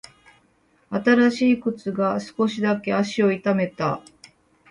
[0.89, 4.01] 新しい靴が少しだけ足を痛めた。